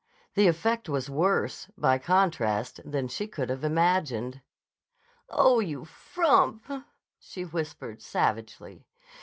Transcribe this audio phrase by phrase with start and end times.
[0.33, 4.41] The effect was worse, by contrast, than she could have imagined.
[5.29, 6.65] "Oh, you frump!"
[7.19, 8.87] she whispered savagely.